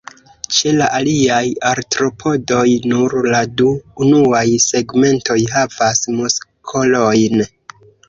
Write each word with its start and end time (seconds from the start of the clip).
Ĉe 0.59 0.69
la 0.77 0.85
aliaj 0.99 1.41
Artropodoj, 1.71 2.65
nur 2.95 3.15
la 3.35 3.43
du 3.61 3.69
unuaj 4.09 4.43
segmentoj 4.67 5.41
havas 5.55 6.05
muskolojn. 6.21 7.51